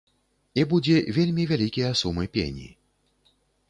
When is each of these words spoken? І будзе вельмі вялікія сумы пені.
І 0.61 0.63
будзе 0.71 0.97
вельмі 1.19 1.47
вялікія 1.53 1.95
сумы 2.03 2.29
пені. 2.39 2.67